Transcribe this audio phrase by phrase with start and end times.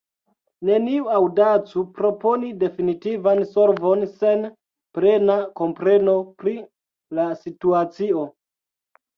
[0.67, 4.41] Neniu aŭdacu proponi definitivan solvon sen
[4.99, 6.55] plena kompreno pri
[7.21, 8.27] la situacio.